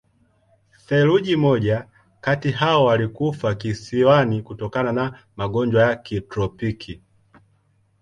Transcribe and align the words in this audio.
Theluji 0.87 1.35
moja 1.37 1.87
kati 2.21 2.51
hao 2.51 2.85
walikufa 2.85 3.55
kisiwani 3.55 4.41
kutokana 4.43 4.91
na 4.91 5.23
magonjwa 5.37 5.83
ya 5.83 5.95
kitropiki. 5.95 7.01